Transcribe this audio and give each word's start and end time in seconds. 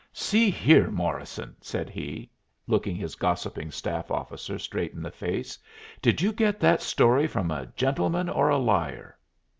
"See 0.13 0.49
here, 0.49 0.89
Morrison," 0.89 1.55
said 1.61 1.87
he, 1.87 2.31
looking 2.65 2.95
his 2.95 3.13
gossiping 3.13 3.69
staff 3.69 4.09
officer 4.09 4.57
straight 4.57 4.93
in 4.93 5.03
the 5.03 5.11
face, 5.11 5.59
"did 6.01 6.21
you 6.23 6.33
get 6.33 6.59
that 6.59 6.81
story 6.81 7.27
from 7.27 7.51
a 7.51 7.67
gentleman 7.75 8.27
or 8.27 8.49
a 8.49 8.57
liar?" 8.57 9.15